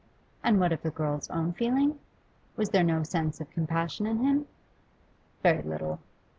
And 0.43 0.59
what 0.59 0.71
of 0.71 0.81
the 0.81 0.89
girl's 0.89 1.29
own 1.29 1.53
feeling? 1.53 1.99
Was 2.57 2.69
there 2.71 2.83
no 2.83 3.03
sense 3.03 3.39
of 3.39 3.51
compassion 3.51 4.07
in 4.07 4.17
him? 4.17 4.47
Very 5.43 5.61
little. 5.61 5.99